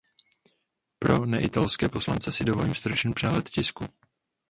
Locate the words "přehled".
3.13-3.49